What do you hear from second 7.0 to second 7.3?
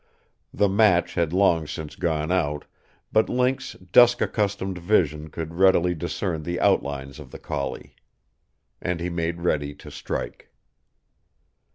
of